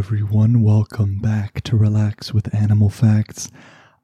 [0.00, 0.62] everyone.
[0.62, 3.50] Welcome back to Relax with Animal Facts.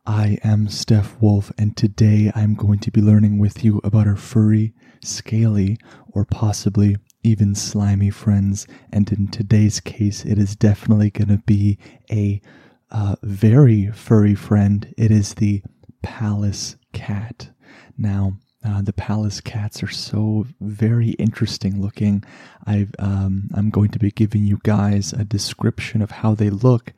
[0.07, 4.15] I am Steph Wolf, and today I'm going to be learning with you about our
[4.15, 5.79] furry, scaly,
[6.09, 8.67] or possibly even slimy friends.
[8.93, 11.79] And in today's case, it is definitely going to be
[12.13, 12.43] a
[12.91, 14.93] uh, very furry friend.
[14.99, 15.63] It is the
[16.03, 17.49] Pallas cat.
[17.97, 22.25] Now, uh, the Pallas cats are so very interesting looking.
[22.67, 26.93] i um, going to be giving you guys a description of how they look,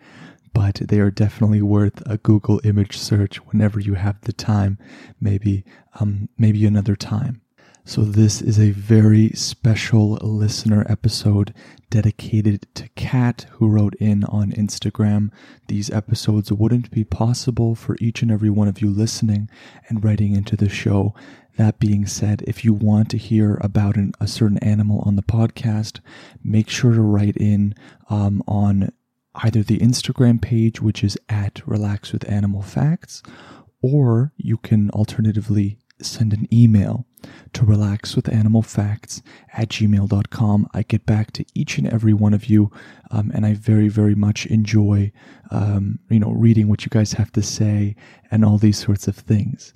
[0.54, 4.78] but they are definitely worth a Google image search whenever you have the time.
[5.20, 5.64] Maybe,
[6.00, 7.42] um, maybe another time.
[7.88, 11.54] So, this is a very special listener episode
[11.88, 15.30] dedicated to Kat, who wrote in on Instagram.
[15.68, 19.48] These episodes wouldn't be possible for each and every one of you listening
[19.88, 21.14] and writing into the show.
[21.56, 25.22] That being said, if you want to hear about an, a certain animal on the
[25.22, 26.00] podcast,
[26.44, 27.74] make sure to write in
[28.10, 28.92] um, on
[29.34, 33.22] either the Instagram page, which is at Relax with Animal Facts,
[33.80, 37.06] or you can alternatively send an email
[37.52, 39.22] to relaxwithanimalfacts
[39.54, 40.68] at gmail.com.
[40.74, 42.70] I get back to each and every one of you,
[43.10, 45.12] um, and I very, very much enjoy,
[45.50, 47.96] um, you know, reading what you guys have to say
[48.30, 49.72] and all these sorts of things.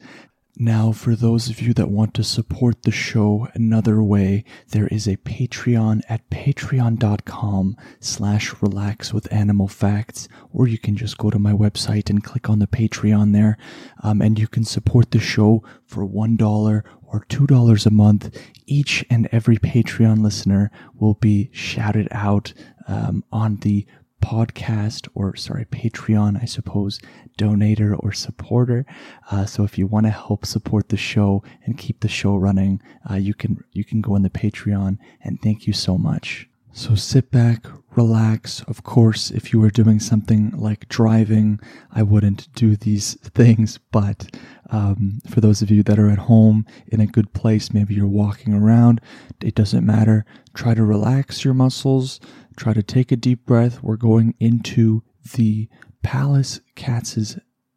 [0.59, 5.09] Now, for those of you that want to support the show another way, there is
[5.09, 11.39] a Patreon at patreon.com slash relax with animal facts, or you can just go to
[11.39, 13.57] my website and click on the Patreon there,
[14.03, 18.39] um, and you can support the show for $1 or $2 a month.
[18.67, 22.53] Each and every Patreon listener will be shouted out
[22.87, 23.87] um, on the
[24.23, 27.01] podcast or sorry patreon i suppose
[27.39, 28.85] donator or supporter.
[29.31, 32.81] Uh, so if you want to help support the show and keep the show running
[33.11, 34.99] uh, you can you can go on the patreon.
[35.23, 38.63] And thank you so much so sit back relax.
[38.63, 41.61] Of course if you were doing something like driving
[41.93, 43.79] i wouldn't do these things.
[43.91, 44.35] But
[44.71, 48.07] um, for those of you that are at home in a good place maybe you're
[48.07, 49.01] walking around
[49.41, 50.25] it doesn't matter.
[50.55, 52.21] Try to relax your muscles.
[52.57, 53.83] Try to take a deep breath.
[53.83, 55.03] We're going into
[55.35, 55.69] the
[56.03, 57.37] Pallas cat's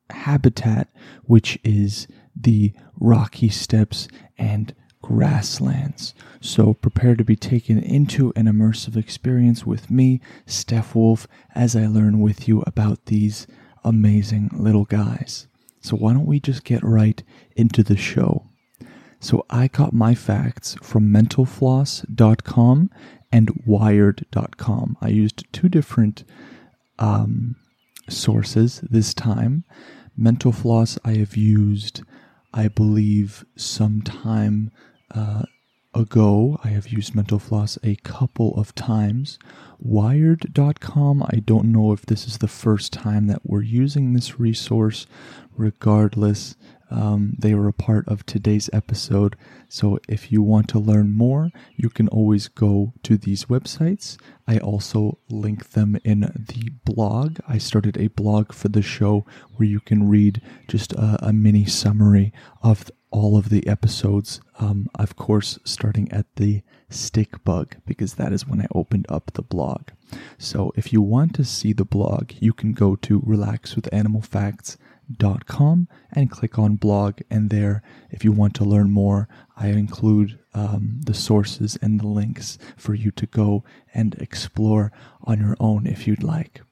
[0.09, 0.89] habitat,
[1.23, 4.07] which is the rocky steppes
[4.37, 4.73] and
[5.05, 6.15] grasslands.
[6.41, 11.85] So prepare to be taken into an immersive experience with me, Steph Wolf, as I
[11.85, 13.45] learn with you about these
[13.83, 15.45] amazing little guys.
[15.79, 17.21] So why don't we just get right
[17.55, 18.47] into the show?
[19.19, 22.89] So I got my facts from mentalfloss.com
[23.31, 24.97] and wired.com.
[25.01, 26.23] I used two different
[26.97, 27.57] um,
[28.09, 29.65] sources this time.
[30.17, 32.01] Mental Floss I have used,
[32.53, 34.71] I believe, some time
[35.15, 35.43] uh,
[35.93, 36.59] ago.
[36.63, 39.39] I have used Mental Floss a couple of times.
[39.79, 45.07] Wired.com, I don't know if this is the first time that we're using this resource.
[45.57, 46.55] Regardless,
[46.91, 49.35] um, they are a part of today's episode.
[49.69, 54.17] So if you want to learn more, you can always go to these websites.
[54.47, 57.39] I also link them in the blog.
[57.47, 61.65] I started a blog for the show where you can read just a, a mini
[61.65, 64.41] summary of all of the episodes.
[64.59, 69.31] Um, of course, starting at the stick bug, because that is when I opened up
[69.33, 69.83] the blog.
[70.37, 74.21] So if you want to see the blog, you can go to Relax with Animal
[74.21, 74.77] Facts
[76.11, 77.21] and click on blog.
[77.29, 77.81] And there,
[78.11, 82.95] if you want to learn more, I include um, the sources and the links for
[82.95, 84.91] you to go and explore
[85.23, 86.63] on your own if you'd like.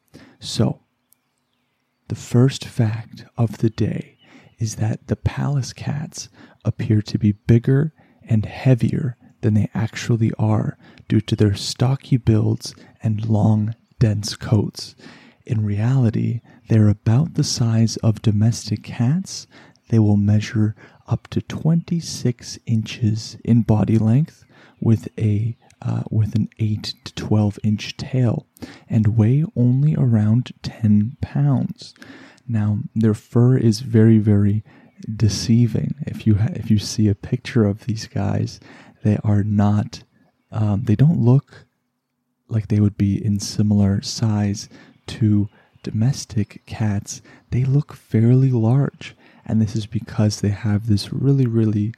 [0.41, 0.81] So,
[2.09, 4.12] the first fact of the day
[4.63, 6.29] is that the Pallas cats
[6.63, 7.93] appear to be bigger
[8.29, 10.77] and heavier than they actually are
[11.09, 12.73] due to their stocky builds
[13.03, 14.95] and long, dense coats.
[15.45, 19.47] In reality, they're about the size of domestic cats.
[19.89, 24.45] They will measure up to 26 inches in body length
[24.79, 28.47] with a uh, with an 8 to 12 inch tail
[28.89, 31.93] and weigh only around 10 pounds.
[32.47, 34.63] Now, their fur is very, very
[35.15, 35.95] deceiving.
[36.05, 38.59] If you ha- if you see a picture of these guys,
[39.03, 40.03] they are not.
[40.51, 41.65] Um, they don't look
[42.47, 44.69] like they would be in similar size
[45.07, 45.49] to
[45.83, 49.15] domestic cats, they look fairly large.
[49.45, 51.93] And this is because they have this really, really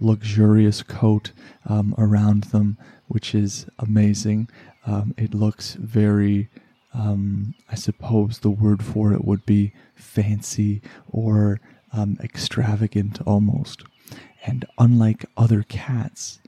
[0.00, 1.30] luxurious coat
[1.66, 4.48] um, around them, which is amazing.
[4.84, 6.48] Um, it looks very,
[6.94, 10.80] um, I suppose the word for it would be fancy
[11.10, 11.60] or
[11.92, 13.82] um, extravagant almost.
[14.44, 16.40] And unlike other cats,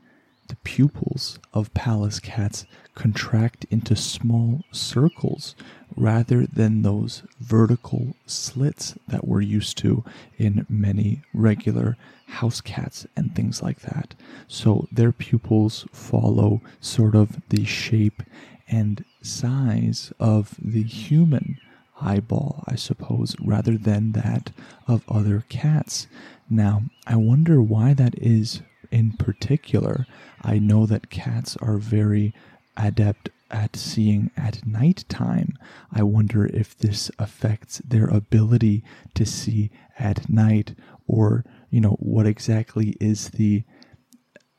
[0.49, 5.55] the pupils of Pallas cats contract into small circles
[5.97, 10.05] rather than those vertical slits that we're used to
[10.39, 11.97] in many regular
[12.27, 14.15] house cats and things like that.
[14.49, 18.23] So their pupils follow sort of the shape
[18.71, 21.59] and size of the human
[22.01, 24.53] eyeball, I suppose, rather than that
[24.87, 26.07] of other cats.
[26.49, 30.07] Now, I wonder why that is in particular.
[30.43, 32.33] I know that cats are very
[32.77, 35.59] adept at seeing at night time.
[35.93, 38.85] I wonder if this affects their ability
[39.15, 40.75] to see at night
[41.07, 43.65] or, you know, what exactly is the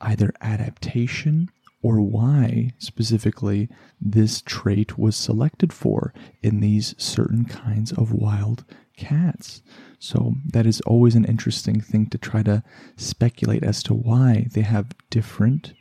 [0.02, 1.50] either adaptation
[1.82, 3.70] or why specifically
[4.00, 8.64] this trait was selected for in these certain kinds of wild
[8.98, 9.62] cats.
[10.00, 12.64] So that is always an interesting thing to try to
[12.98, 15.74] speculate as to why they have different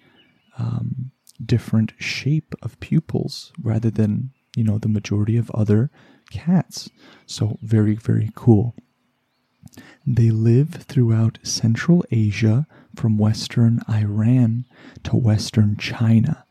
[0.58, 1.11] um,
[1.44, 5.91] different shape of pupils rather than you know the majority of other
[6.31, 6.91] cats.
[7.26, 8.75] So very very cool.
[10.06, 14.64] They live throughout Central Asia from western Iran
[15.05, 16.44] to western China.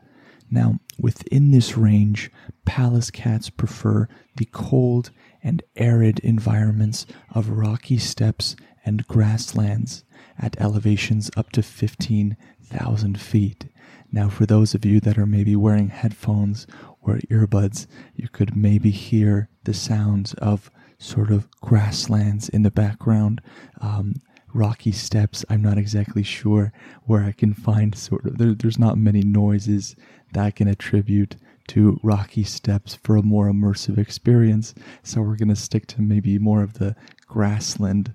[0.52, 2.32] Now, within this range,
[2.66, 4.08] Pallas cats prefer
[4.38, 5.12] the cold
[5.44, 8.56] and arid environments of rocky steppes
[8.86, 10.04] and grasslands
[10.38, 13.66] at elevations up to 15,000 feet.
[14.12, 16.66] Now, for those of you that are maybe wearing headphones
[17.02, 23.42] or earbuds, you could maybe hear the sounds of sort of grasslands in the background.
[23.82, 24.16] Um,
[24.54, 25.46] rocky steppes.
[25.50, 26.72] I'm not exactly sure
[27.06, 28.38] where I can find sort of.
[28.38, 29.96] There, there's not many noises
[30.34, 31.38] that I can attribute
[31.70, 34.74] to rocky steppes for a more immersive experience.
[35.04, 36.96] So we're going to stick to maybe more of the
[37.28, 38.14] grassland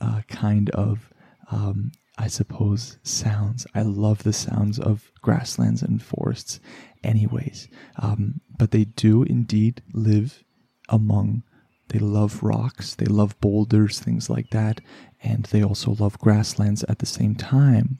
[0.00, 1.10] uh, kind of,
[1.50, 3.66] um, I suppose, sounds.
[3.74, 6.60] I love the sounds of grasslands and forests,
[7.02, 7.68] anyways.
[7.98, 10.44] Um, but they do indeed live
[10.90, 11.42] among
[11.92, 14.80] they love rocks, they love boulders, things like that,
[15.22, 17.98] and they also love grasslands at the same time.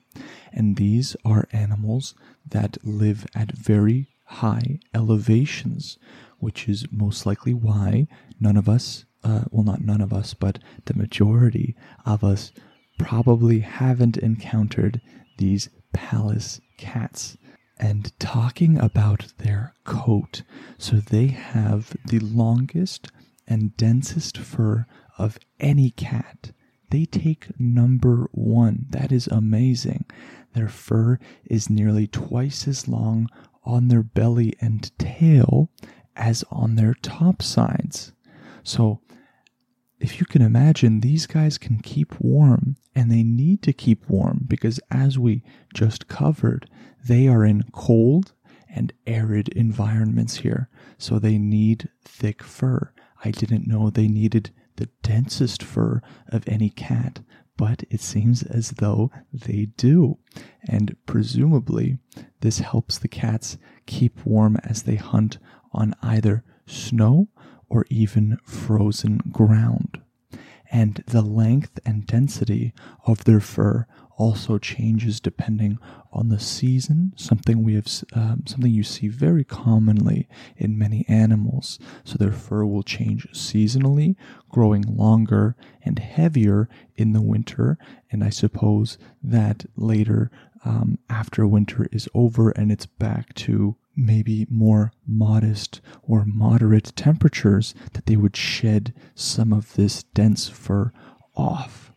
[0.50, 2.14] And these are animals
[2.48, 5.98] that live at very high elevations,
[6.38, 8.06] which is most likely why
[8.40, 12.50] none of us, uh, well, not none of us, but the majority of us
[12.98, 15.02] probably haven't encountered
[15.36, 17.36] these Pallas cats.
[17.78, 20.42] And talking about their coat,
[20.78, 23.10] so they have the longest
[23.46, 24.86] and densest fur
[25.18, 26.52] of any cat.
[26.90, 28.86] They take number one.
[28.90, 30.04] That is amazing.
[30.52, 33.28] Their fur is nearly twice as long
[33.64, 35.70] on their belly and tail
[36.16, 38.12] as on their top sides.
[38.62, 39.00] So,
[39.98, 44.44] if you can imagine, these guys can keep warm and they need to keep warm
[44.46, 45.42] because, as we
[45.72, 46.68] just covered,
[47.04, 48.32] they are in cold
[48.68, 50.68] and arid environments here.
[50.98, 52.92] So, they need thick fur.
[53.24, 57.20] I didn't know they needed the densest fur of any cat,
[57.56, 60.18] but it seems as though they do.
[60.66, 61.98] And presumably,
[62.40, 65.38] this helps the cats keep warm as they hunt
[65.72, 67.28] on either snow
[67.68, 70.00] or even frozen ground.
[70.70, 72.72] And the length and density
[73.06, 73.86] of their fur
[74.22, 75.80] also changes depending
[76.12, 81.80] on the season, something we have, um, something you see very commonly in many animals.
[82.04, 84.14] So their fur will change seasonally,
[84.48, 87.78] growing longer and heavier in the winter.
[88.12, 90.30] And I suppose that later,
[90.64, 97.74] um, after winter is over and it's back to maybe more modest or moderate temperatures,
[97.94, 100.92] that they would shed some of this dense fur
[101.34, 101.92] off.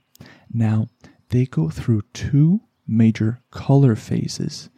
[0.51, 0.87] Now,
[1.29, 4.69] they go through two major color phases.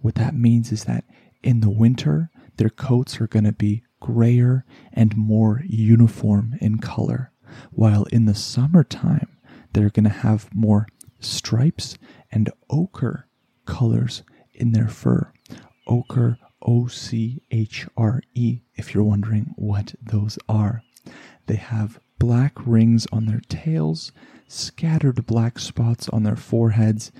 [0.00, 1.04] What that means is that
[1.42, 7.32] in the winter, their coats are going to be grayer and more uniform in color,
[7.70, 9.38] while in the summertime,
[9.72, 10.86] they're going to have more
[11.20, 11.96] stripes
[12.30, 13.26] and ochre
[13.64, 15.32] colors in their fur.
[15.86, 20.83] Ochre, O C H R E, if you're wondering what those are.
[21.46, 24.12] They have black rings on their tails,
[24.48, 27.12] scattered black spots on their foreheads,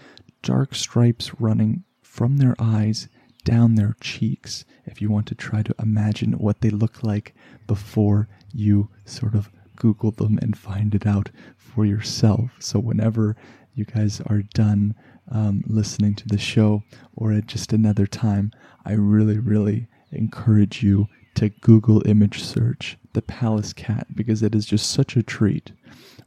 [0.42, 3.08] dark stripes running from their eyes
[3.44, 7.34] down their cheeks if you want to try to imagine what they look like
[7.66, 12.52] before you sort of Google them and find it out for yourself.
[12.60, 13.36] So, whenever
[13.74, 14.94] you guys are done
[15.30, 16.82] um, listening to the show
[17.14, 18.52] or at just another time,
[18.84, 24.66] I really, really encourage you to Google image search the palace cat because it is
[24.66, 25.72] just such a treat.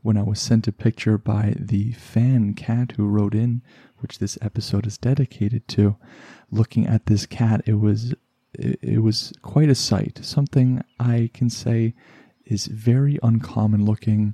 [0.01, 3.61] When I was sent a picture by the fan cat who wrote in,
[3.99, 5.95] which this episode is dedicated to,
[6.49, 8.13] looking at this cat, it was
[8.53, 10.19] it, was quite a sight.
[10.23, 11.93] Something I can say
[12.45, 14.33] is very uncommon looking,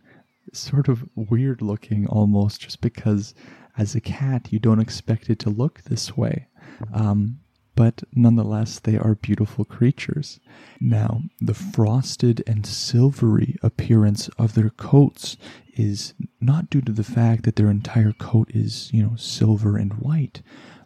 [0.54, 3.34] sort of weird looking almost, just because
[3.78, 6.48] as a cat you don't expect it to look this way.
[6.94, 7.40] Um,
[7.76, 10.40] but nonetheless, they are beautiful creatures.
[10.80, 15.38] Now, the frosted and silvery appearance of their coats
[15.76, 19.94] is not due to the fact that their entire coat is, you know, silver and
[19.94, 20.42] white.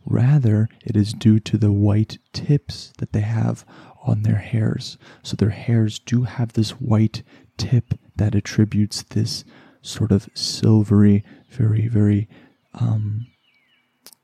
[0.05, 3.65] Rather, it is due to the white tips that they have
[4.03, 4.97] on their hairs.
[5.21, 7.23] So their hairs do have this white
[7.57, 9.43] tip that attributes this
[9.81, 12.29] sort of silvery, very, very
[12.73, 13.27] um,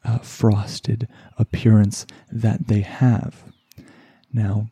[0.06, 1.08] uh, frosted
[1.38, 3.52] appearance that they have.
[4.32, 4.70] Now,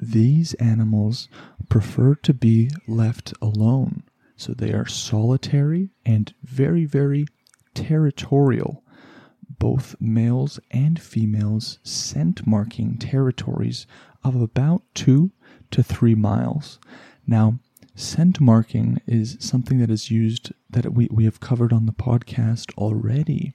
[0.00, 1.28] these animals
[1.68, 4.02] prefer to be left alone,
[4.36, 7.26] so they are solitary and very, very
[7.74, 8.82] territorial.
[9.58, 13.86] Both males and females scent marking territories
[14.24, 15.32] of about two
[15.70, 16.78] to three miles.
[17.26, 17.58] Now,
[17.94, 22.72] scent marking is something that is used that we, we have covered on the podcast
[22.78, 23.54] already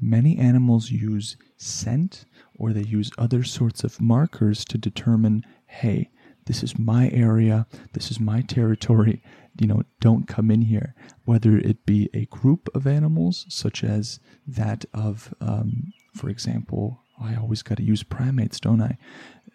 [0.00, 2.24] Many animals use scent
[2.56, 6.10] or they use other sorts of markers to determine hey,
[6.46, 9.22] this is my area, this is my territory,
[9.60, 10.94] you know, don't come in here.
[11.24, 17.34] Whether it be a group of animals, such as that of, um, for example, I
[17.34, 18.96] always got to use primates, don't I?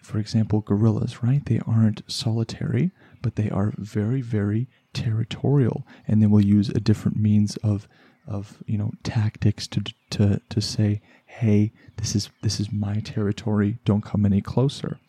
[0.01, 1.43] For example, gorillas, right?
[1.45, 7.17] They aren't solitary, but they are very, very territorial, and they will use a different
[7.17, 7.87] means of
[8.27, 13.77] of you know tactics to to to say hey this is this is my territory.
[13.85, 14.99] Don't come any closer.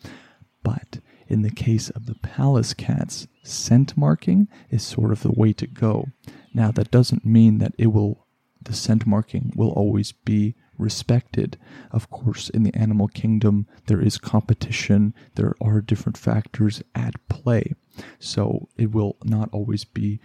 [0.62, 5.52] But in the case of the Pallas cats scent marking is sort of the way
[5.54, 6.09] to go.
[6.52, 8.26] Now that doesn't mean that it will
[8.62, 11.59] the scent marking will always be respected.
[11.90, 15.14] Of course in the animal kingdom there is competition.
[15.35, 17.75] There are different factors at play.
[18.18, 20.21] So it will not always be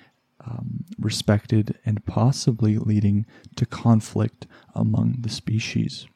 [0.46, 6.08] um, respected and possibly leading to conflict among the species.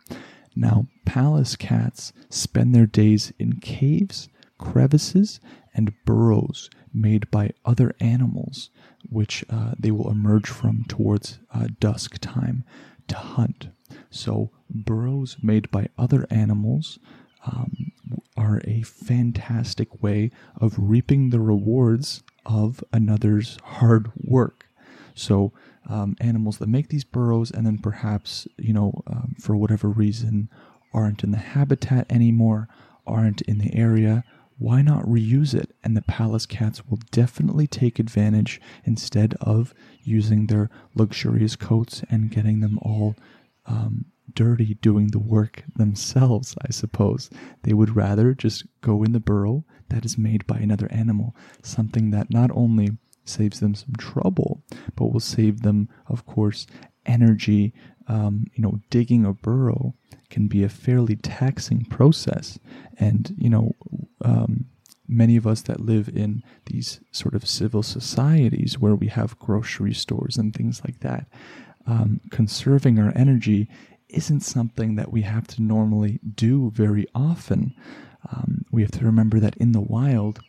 [0.56, 5.40] Now, Pallas cats spend their days in caves, crevices,
[5.74, 8.70] and burrows made by other animals,
[9.10, 12.64] which uh, they will emerge from towards uh, dusk time
[13.08, 13.70] to hunt.
[14.10, 17.00] So, burrows made by other animals
[17.46, 17.92] um,
[18.38, 24.68] are a fantastic way of reaping the rewards of another's hard work.
[25.16, 25.52] So,
[25.90, 30.50] um, animals that make these burrows and then perhaps, you know, um, for whatever reason,
[30.94, 32.68] aren't in the habitat anymore,
[33.06, 34.24] aren't in the area,
[34.58, 35.76] why not reuse it?
[35.84, 39.74] And the Pallas cats will definitely take advantage instead of
[40.04, 43.16] using their luxurious coats and getting them all
[43.66, 47.30] um, dirty doing the work themselves, I suppose.
[47.64, 52.12] They would rather just go in the burrow that is made by another animal, something
[52.12, 54.64] that not only saves them some trouble,
[54.96, 56.68] but will save them, of course,
[57.06, 57.74] energy.
[58.08, 59.96] Um, you know, digging a burrow
[60.30, 62.60] can be a fairly taxing process,
[62.98, 63.76] and you know,
[64.26, 64.66] um,
[65.08, 69.94] many of us that live in these sort of civil societies where we have grocery
[69.94, 71.28] stores and things like that,
[71.86, 73.70] um, conserving our energy
[74.14, 77.74] isn't something that we have to normally do very often.
[78.32, 80.40] Um, we have to remember that in the wild,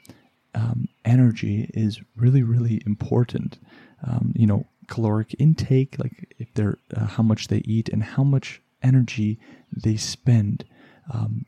[0.54, 3.58] um, energy is really, really important.
[4.06, 8.22] Um, you know, caloric intake, like if they're uh, how much they eat and how
[8.22, 9.38] much energy
[9.72, 10.64] they spend.
[11.12, 11.46] Um,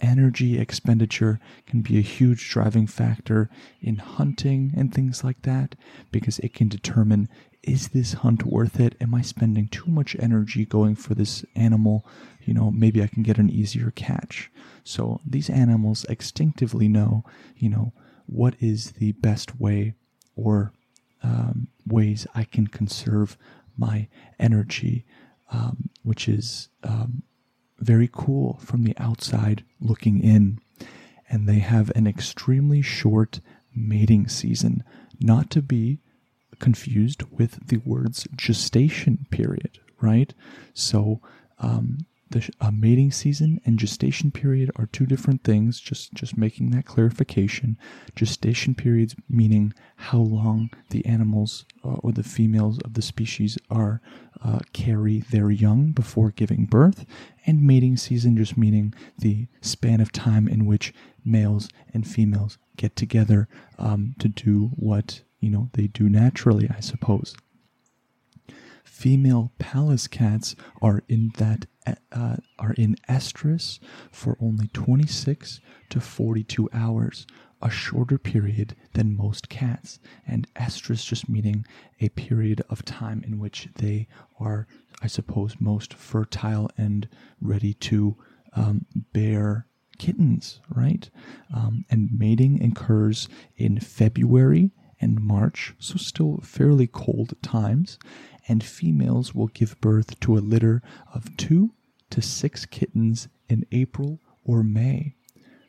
[0.00, 3.48] energy expenditure can be a huge driving factor
[3.80, 5.74] in hunting and things like that
[6.10, 7.28] because it can determine
[7.66, 8.94] is this hunt worth it?
[9.00, 12.06] Am I spending too much energy going for this animal?
[12.44, 14.50] You know, maybe I can get an easier catch.
[14.84, 17.24] So these animals instinctively know,
[17.56, 17.92] you know,
[18.26, 19.94] what is the best way
[20.36, 20.72] or
[21.22, 23.36] um, ways I can conserve
[23.76, 24.08] my
[24.38, 25.04] energy,
[25.50, 27.22] um, which is um,
[27.80, 30.60] very cool from the outside looking in.
[31.28, 33.40] And they have an extremely short
[33.74, 34.84] mating season,
[35.20, 35.98] not to be
[36.58, 40.32] confused with the words gestation period, right?
[40.74, 41.20] So,
[41.58, 45.80] um, the uh, mating season and gestation period are two different things.
[45.80, 47.78] Just just making that clarification.
[48.16, 54.00] Gestation periods meaning how long the animals uh, or the females of the species are
[54.44, 57.06] uh, carry their young before giving birth,
[57.46, 60.92] and mating season just meaning the span of time in which
[61.24, 63.48] males and females get together
[63.78, 67.34] um, to do what you know they do naturally, I suppose.
[68.84, 71.66] Female Pallas cats are in that
[72.12, 73.78] uh, are in estrus
[74.10, 77.26] for only 26 to 42 hours,
[77.60, 81.66] a shorter period than most cats, and estrus just meaning
[82.00, 84.08] a period of time in which they
[84.40, 84.66] are,
[85.02, 87.08] I suppose, most fertile and
[87.40, 88.16] ready to
[88.54, 89.66] um, bear
[89.98, 91.08] kittens, right?
[91.54, 97.98] Um, and mating occurs in February and March, so still fairly cold times,
[98.48, 101.74] and females will give birth to a litter of two
[102.10, 105.14] to six kittens in April or May.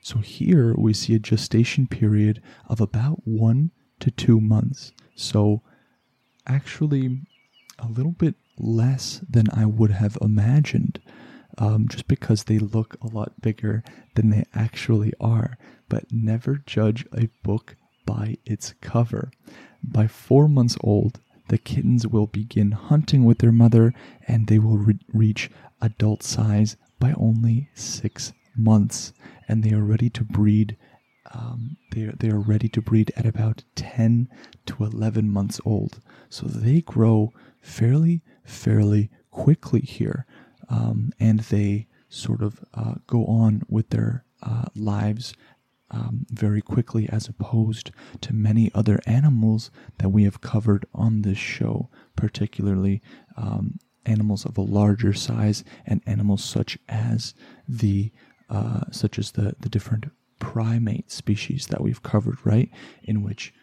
[0.02, 4.94] So here we see a gestation period of about one to two months.
[5.16, 5.62] So
[6.46, 7.22] actually
[7.80, 11.00] a little bit less than I would have imagined,
[11.58, 13.84] um, just because they look a lot bigger
[14.16, 15.58] than they actually are.
[15.90, 17.76] But never judge a book
[18.08, 19.30] by its cover.
[19.84, 23.94] By four months old, the kittens will begin hunting with their mother
[24.28, 29.14] and they will re- reach adult size by only six months.
[29.48, 30.78] And they are ready to breed.
[31.32, 34.30] Um, they, are, they are ready to breed at about 10
[34.66, 36.00] to 11 months old.
[36.30, 40.26] So they grow fairly, fairly quickly here.
[40.70, 45.34] Um, and they sort of uh, go on with their uh, lives
[45.92, 47.92] um, very quickly as opposed
[48.22, 53.02] to many other animals that we have covered on this show, particularly
[53.36, 57.34] um, animals of a larger size and animals such as
[57.68, 58.12] the
[58.50, 60.06] uh, such as the, the different
[60.40, 62.70] primate species that we've covered, right?
[63.04, 63.54] In which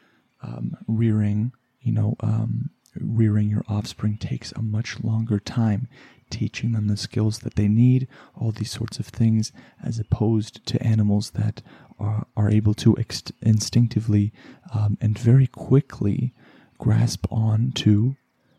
[0.43, 2.69] um, rearing, you know, um,
[3.01, 5.89] rearing your offspring takes a much longer time
[6.31, 9.53] teaching them the skills that they need, all these sorts of things,
[9.83, 11.63] as opposed to animals that
[11.99, 14.33] are, are able to ex- instinctively
[14.75, 16.33] um, and very quickly
[16.79, 18.17] grasp on to,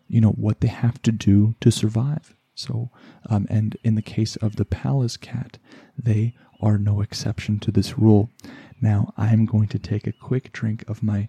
[0.08, 2.36] you know, what they have to do to survive.
[2.56, 2.90] So,
[3.30, 5.58] um, and in the case of the Pallas cat,
[5.98, 8.30] they are no exception to this rule.
[8.82, 11.28] Now, I'm going to take a quick drink of my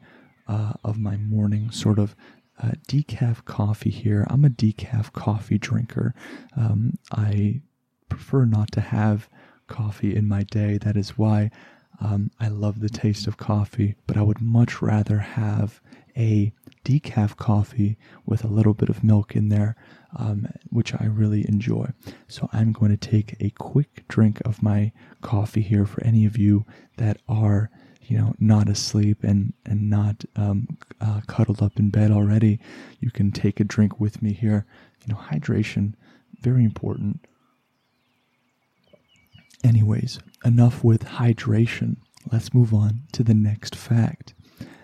[0.49, 2.15] uh, of my morning sort of
[2.63, 4.25] uh, decaf coffee here.
[4.31, 6.15] I'm a decaf coffee drinker.
[6.57, 7.63] Um, I
[8.09, 9.29] prefer not to have
[9.67, 10.79] coffee in my day.
[10.79, 11.51] That is why
[12.01, 15.81] um, I love the taste of coffee, but I would much rather have
[16.17, 16.53] a
[16.85, 19.77] decaf coffee with a little bit of milk in there,
[20.17, 21.91] um, which I really enjoy.
[22.29, 26.39] So I'm going to take a quick drink of my coffee here for any of
[26.39, 26.65] you
[26.97, 27.71] that are,
[28.03, 32.61] you know, not asleep and and not um, uh, cuddled up in bed already.
[33.01, 34.65] You can take a drink with me here.
[35.05, 35.95] You know, hydration
[36.41, 37.27] very important.
[39.65, 41.97] Anyways, enough with hydration.
[42.31, 44.33] Let's move on to the next fact.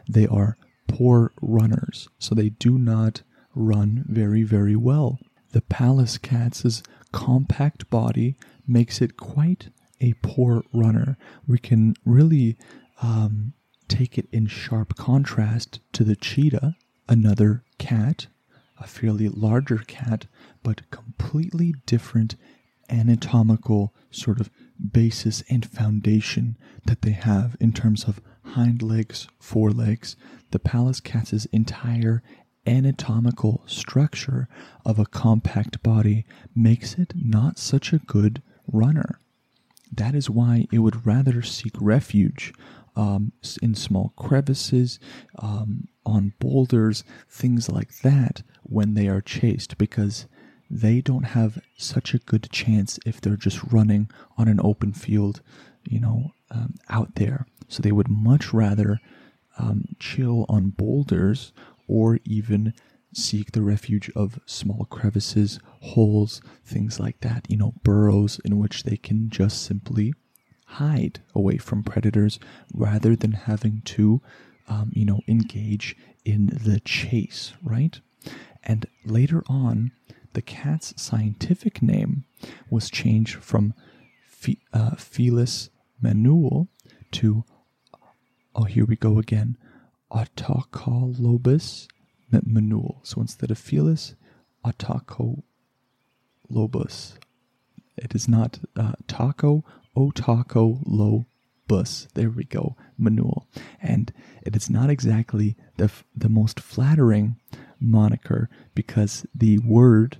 [0.09, 0.57] They are
[0.88, 3.22] poor runners, so they do not
[3.55, 5.18] run very, very well.
[5.53, 9.68] The Pallas cat's compact body makes it quite
[10.01, 11.16] a poor runner.
[11.46, 12.57] We can really
[13.01, 13.53] um,
[13.87, 16.77] take it in sharp contrast to the cheetah,
[17.09, 18.27] another cat,
[18.81, 20.27] a fairly larger cat,
[20.62, 22.35] but completely different
[22.88, 24.51] anatomical sort of
[24.90, 30.16] basis and foundation that they have in terms of hind legs, forelegs,
[30.51, 32.23] the Pallas cat's entire
[32.66, 34.49] anatomical structure
[34.85, 39.18] of a compact body makes it not such a good runner.
[39.90, 42.53] That is why it would rather seek refuge
[42.97, 44.99] um, in small crevices,
[45.38, 50.27] um, on boulders, things like that when they are chased, because
[50.73, 54.09] they don't have such a good chance if they're just running
[54.39, 55.43] on an open field,
[55.85, 57.47] you know, um, out there.
[57.69, 58.99] So they would much rather
[59.59, 61.53] um, chill on boulders
[61.87, 62.73] or even
[63.13, 68.85] seek the refuge of small crevices, holes, things like that, you know, burrows in which
[68.85, 70.15] they can just simply
[70.65, 72.39] hide away from predators
[72.73, 74.23] rather than having to,
[74.69, 78.01] um, you know, engage in the chase, right?
[78.65, 79.93] And later on,
[80.35, 82.25] the cat's scientific name
[82.71, 83.75] was changed from
[84.73, 85.68] uh, Felis
[86.01, 86.68] manuel
[87.12, 87.45] to,
[88.55, 89.57] oh, here we go again,
[90.11, 91.87] Otocolobus
[92.45, 93.01] manuel.
[93.03, 94.14] So instead of Felis,
[94.64, 95.42] Otocolobus.
[97.97, 99.64] It is not uh, taco,
[99.97, 101.27] Otaco
[101.68, 102.09] bus.
[102.14, 103.47] There we go, manual.
[103.81, 107.37] And it is not exactly the, f- the most flattering
[107.81, 110.18] moniker because the word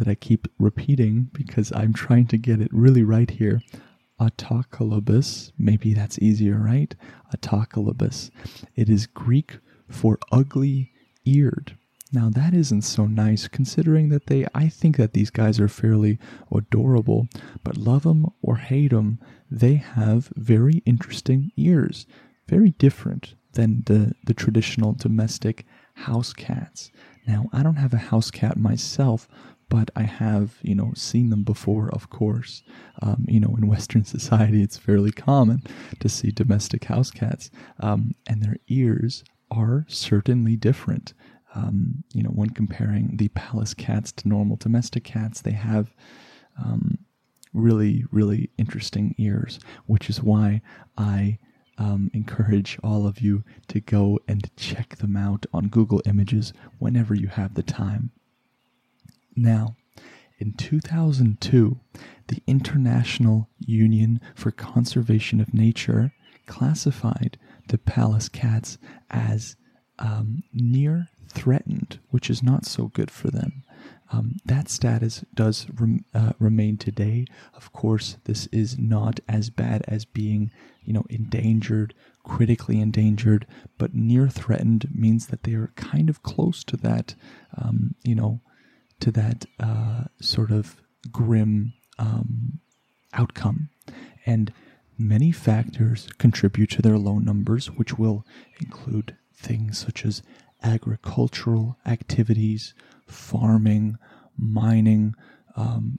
[0.00, 3.60] that I keep repeating because I'm trying to get it really right here.
[4.18, 6.94] Otocolobus, maybe that's easier, right?
[7.34, 8.30] Otocolobus.
[8.74, 9.58] It is Greek
[9.90, 10.92] for ugly
[11.26, 11.76] eared.
[12.12, 16.18] Now that isn't so nice considering that they I think that these guys are fairly
[16.50, 17.28] adorable,
[17.62, 22.06] but love them or hate them, they have very interesting ears,
[22.48, 26.90] very different than the the traditional domestic house cats.
[27.26, 29.28] Now, I don't have a house cat myself,
[29.70, 32.62] but I have, you know, seen them before, of course.
[33.00, 35.62] Um, you know, in Western society, it's fairly common
[36.00, 41.14] to see domestic house cats, um, and their ears are certainly different.
[41.54, 45.94] Um, you know, when comparing the Pallas cats to normal domestic cats, they have
[46.58, 46.98] um,
[47.54, 50.62] really, really interesting ears, which is why
[50.98, 51.38] I
[51.78, 57.14] um, encourage all of you to go and check them out on Google Images whenever
[57.14, 58.10] you have the time.
[59.36, 59.76] Now,
[60.38, 61.78] in 2002,
[62.28, 66.12] the International Union for Conservation of Nature
[66.46, 67.38] classified
[67.68, 68.78] the Pallas cats
[69.10, 69.56] as
[69.98, 73.62] um, near threatened, which is not so good for them.
[74.12, 77.26] Um, that status does rem- uh, remain today.
[77.54, 80.50] Of course, this is not as bad as being,
[80.84, 83.46] you know, endangered, critically endangered,
[83.78, 87.14] but near threatened means that they are kind of close to that,
[87.56, 88.40] um, you know,
[89.00, 90.76] to that uh, sort of
[91.10, 92.60] grim um,
[93.12, 93.70] outcome.
[94.26, 94.52] And
[94.98, 98.24] many factors contribute to their low numbers, which will
[98.60, 100.22] include things such as
[100.62, 102.74] agricultural activities,
[103.06, 103.96] farming,
[104.36, 105.14] mining,
[105.56, 105.98] um,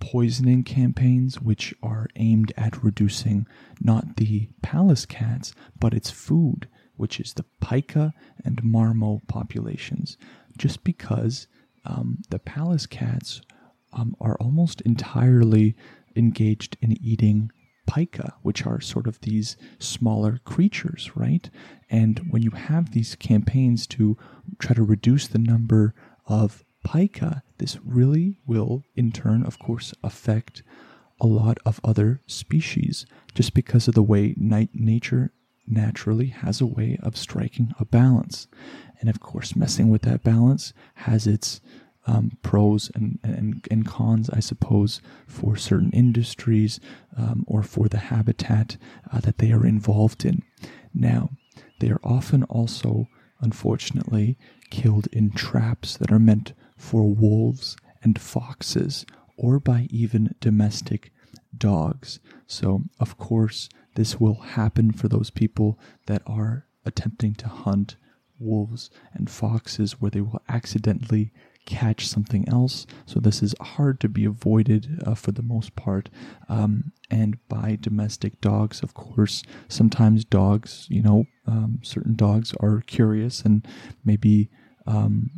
[0.00, 3.46] poisoning campaigns, which are aimed at reducing
[3.80, 8.12] not the Pallas cats, but its food, which is the pika
[8.44, 10.16] and marmot populations,
[10.56, 11.46] just because
[11.84, 13.40] um, the Pallas cats
[13.92, 15.74] um, are almost entirely
[16.16, 17.50] engaged in eating
[17.88, 21.50] pika, which are sort of these smaller creatures, right?
[21.88, 24.16] And when you have these campaigns to
[24.58, 25.94] try to reduce the number
[26.26, 30.62] of pika, this really will, in turn, of course, affect
[31.20, 35.32] a lot of other species just because of the way night nature
[35.70, 38.48] naturally has a way of striking a balance.
[39.00, 41.60] And of course, messing with that balance has its
[42.06, 46.80] um, pros and, and, and cons, I suppose, for certain industries
[47.16, 48.76] um, or for the habitat
[49.12, 50.42] uh, that they are involved in.
[50.92, 51.30] Now,
[51.80, 53.08] they are often also,
[53.40, 54.38] unfortunately,
[54.70, 59.04] killed in traps that are meant for wolves and foxes
[59.36, 61.12] or by even domestic
[61.56, 62.20] dogs.
[62.46, 67.96] So, of course, this will happen for those people that are attempting to hunt
[68.38, 71.32] wolves and foxes where they will accidentally
[71.66, 72.86] catch something else.
[73.06, 76.08] So this is hard to be avoided uh, for the most part.
[76.48, 82.82] Um, and by domestic dogs, of course, sometimes dogs, you know, um, certain dogs are
[82.86, 83.66] curious and
[84.04, 84.48] maybe,
[84.86, 85.30] um,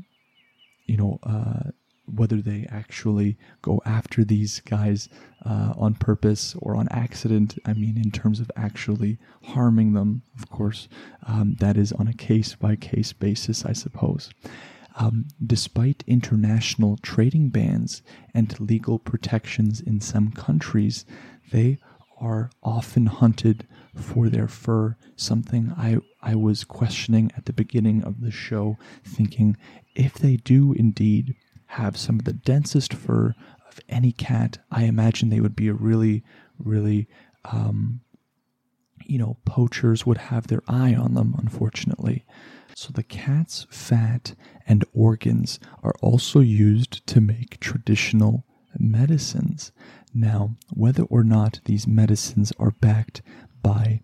[0.86, 1.70] you know, uh,
[2.06, 5.08] whether they actually go after these guys
[5.44, 7.58] uh, on purpose or on accident.
[7.64, 10.88] I mean, in terms of actually harming them, of course,
[11.26, 14.30] um, that is on a case by case basis, I suppose.
[14.96, 18.02] Um, despite international trading bans
[18.34, 21.06] and legal protections in some countries,
[21.50, 21.78] they
[22.18, 28.20] are often hunted for their fur, something I, I was questioning at the beginning of
[28.20, 29.56] the show, thinking
[29.94, 31.34] if they do indeed
[31.72, 33.34] have some of the densest fur
[33.68, 36.22] of any cat, I imagine they would be a really,
[36.58, 37.08] really,
[37.46, 38.00] um,
[39.06, 42.24] you know, poachers would have their eye on them, unfortunately.
[42.74, 44.34] So the cat's fat
[44.66, 48.44] and organs are also used to make traditional
[48.78, 49.72] medicines.
[50.14, 53.22] Now, whether or not these medicines are backed
[53.62, 54.00] by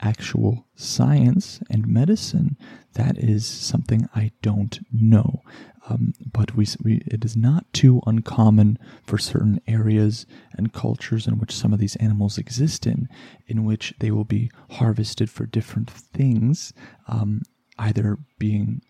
[0.00, 2.56] actual science and medicine,
[2.94, 5.42] that is something I don't know.
[5.88, 11.38] Um, but we, we, it is not too uncommon for certain areas and cultures in
[11.38, 13.08] which some of these animals exist in,
[13.46, 16.72] in which they will be harvested for different things,
[17.06, 17.42] um,
[17.78, 18.82] either being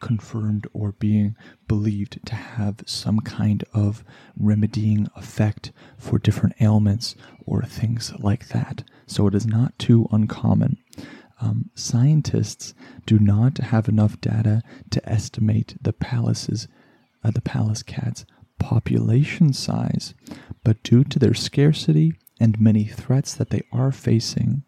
[0.00, 1.36] confirmed or being
[1.68, 4.02] believed to have some kind of
[4.38, 8.82] remedying effect for different ailments or things like that.
[9.06, 10.78] So it is not too uncommon.
[11.40, 12.74] Um, scientists
[13.06, 16.68] do not have enough data to estimate the Pallas's,
[17.24, 18.26] uh, the Pallas cat's
[18.58, 20.14] population size,
[20.62, 24.64] but due to their scarcity and many threats that they are facing,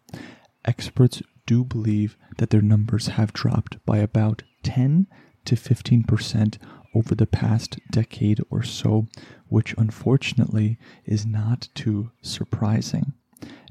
[0.65, 5.07] experts do believe that their numbers have dropped by about 10
[5.45, 6.57] to 15%
[6.95, 9.07] over the past decade or so,
[9.47, 13.13] which unfortunately is not too surprising.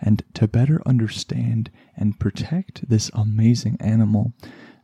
[0.01, 4.33] And to better understand and protect this amazing animal,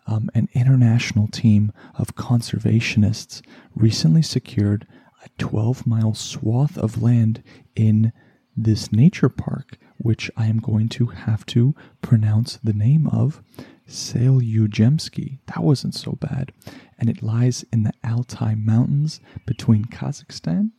[0.07, 3.43] um, an international team of conservationists
[3.75, 4.87] recently secured
[5.25, 7.43] a 12 mile swath of land
[7.77, 8.13] in
[8.57, 13.43] this nature park, which I am going to have to pronounce the name of
[13.89, 15.39] Selyuzhemsky.
[15.47, 16.53] That wasn't so bad.
[16.99, 20.73] And it lies in the Altai Mountains between Kazakhstan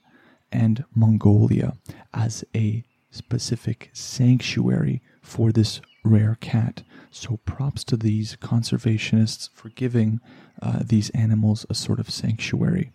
[0.52, 1.78] and Mongolia
[2.14, 6.84] as a specific sanctuary for this rare cat.
[7.12, 10.20] So props to these conservationists for giving
[10.62, 12.92] uh, these animals a sort of sanctuary.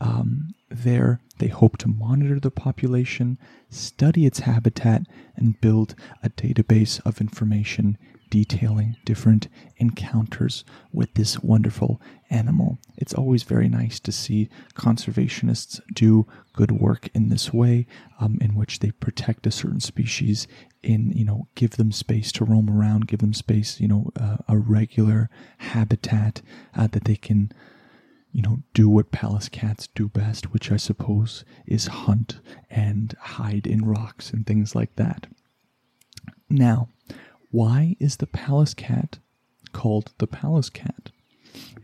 [0.00, 3.38] Um, there, they hope to monitor the population,
[3.70, 5.02] study its habitat,
[5.36, 7.96] and build a database of information
[8.34, 12.78] detailing different encounters with this wonderful animal.
[12.96, 17.86] It's always very nice to see conservationists do good work in this way,
[18.18, 20.48] um, in which they protect a certain species,
[20.82, 24.38] in you know give them space to roam around, give them space, you know, uh,
[24.48, 26.42] a regular habitat
[26.74, 27.52] uh, that they can
[28.32, 33.64] you know, do what Pallas cats do best, which I suppose is hunt and hide
[33.64, 35.28] in rocks and things like that.
[36.50, 36.88] Now,
[37.54, 39.20] why is the Pallas cat
[39.70, 41.12] called the Pallas cat?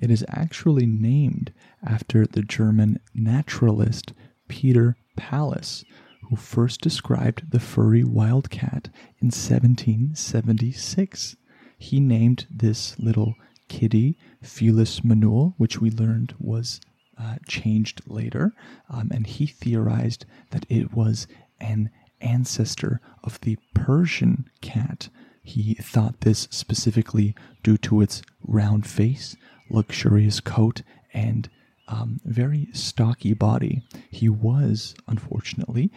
[0.00, 4.12] It is actually named after the German naturalist
[4.48, 5.84] Peter Pallas,
[6.28, 8.88] who first described the furry wildcat
[9.20, 11.36] in 1776.
[11.78, 13.36] He named this little
[13.68, 16.80] kitty Felis Manuel, which we learned was
[17.16, 18.52] uh, changed later,
[18.88, 21.28] um, and he theorized that it was
[21.60, 25.08] an ancestor of the Persian cat,
[25.42, 29.36] he thought this specifically due to its round face,
[29.68, 31.48] luxurious coat, and
[31.88, 33.82] um, very stocky body.
[34.10, 35.90] He was, unfortunately,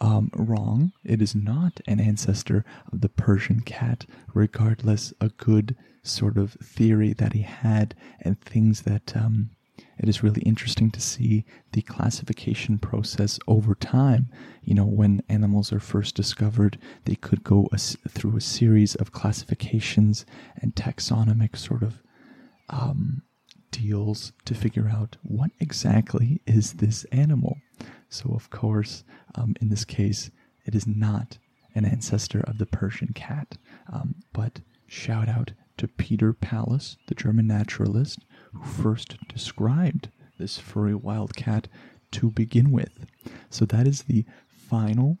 [0.00, 0.92] um, wrong.
[1.04, 7.12] It is not an ancestor of the Persian cat, regardless, a good sort of theory
[7.14, 9.50] that he had and things that um,
[9.98, 14.28] it is really interesting to see the classification process over time.
[14.62, 19.12] You know, when animals are first discovered, they could go a, through a series of
[19.12, 20.26] classifications
[20.56, 22.02] and taxonomic sort of
[22.70, 23.22] um,
[23.70, 27.58] deals to figure out what exactly is this animal.
[28.08, 29.04] So, of course,
[29.34, 30.30] um, in this case,
[30.64, 31.38] it is not
[31.74, 33.58] an ancestor of the Persian cat.
[33.92, 38.20] Um, but shout out to Peter Pallas, the German naturalist,
[38.54, 41.68] who first described this furry wildcat
[42.12, 43.06] to begin with.
[43.50, 45.18] So that is the final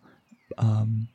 [0.58, 1.08] um,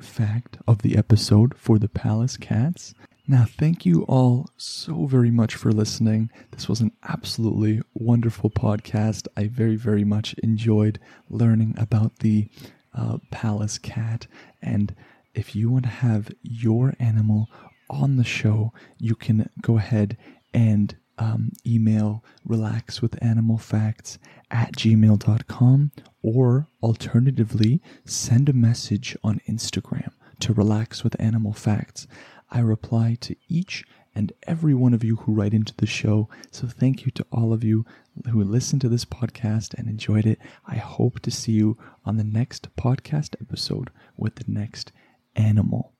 [0.00, 2.94] fact of the episode for the Pallas Cats.
[3.28, 6.30] Now, thank you all so very much for listening.
[6.50, 9.28] This was an absolutely wonderful podcast.
[9.36, 10.98] I very, very much enjoyed
[11.30, 12.48] learning about the
[12.94, 14.26] uh, Pallas cat.
[14.60, 14.94] And
[15.34, 17.48] if you want to have your animal
[17.88, 20.16] on the show, you can go ahead
[20.52, 24.18] and um, email relaxwithanimalfacts
[24.50, 32.06] at gmail.com or alternatively send a message on Instagram to relax with animal facts.
[32.50, 36.28] I reply to each and every one of you who write into the show.
[36.50, 37.86] So thank you to all of you
[38.30, 40.38] who listened to this podcast and enjoyed it.
[40.66, 44.92] I hope to see you on the next podcast episode with the next
[45.34, 45.92] animal.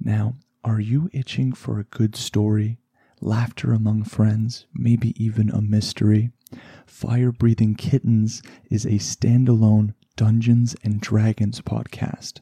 [0.00, 2.78] Now, are you itching for a good story?
[3.24, 6.32] Laughter among friends, maybe even a mystery?
[6.86, 12.40] Fire Breathing Kittens is a standalone Dungeons and Dragons podcast.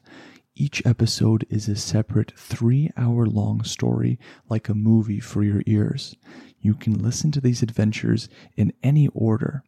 [0.55, 4.17] Each episode is a separate three hour long story,
[4.49, 6.15] like a movie for your ears.
[6.59, 9.63] You can listen to these adventures in any order.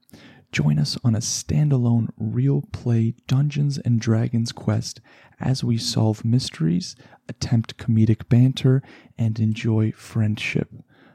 [0.51, 4.99] Join us on a standalone real play Dungeons and Dragons quest
[5.39, 6.95] as we solve mysteries,
[7.29, 8.81] attempt comedic banter,
[9.15, 10.71] and enjoy friendship.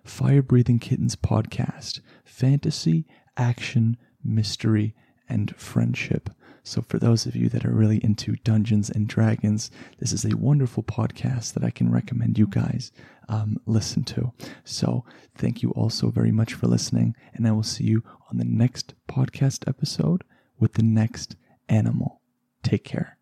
[0.09, 4.95] Fire Breathing Kittens podcast fantasy, action, mystery,
[5.29, 6.31] and friendship.
[6.63, 10.37] So, for those of you that are really into Dungeons and Dragons, this is a
[10.37, 12.91] wonderful podcast that I can recommend you guys
[13.29, 14.33] um, listen to.
[14.65, 18.45] So, thank you also very much for listening, and I will see you on the
[18.45, 20.25] next podcast episode
[20.59, 21.37] with the next
[21.69, 22.21] animal.
[22.63, 23.18] Take care.